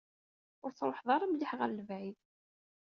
[0.63, 2.17] Ur truḥeḍ ara mliḥ ɣer lebɛid.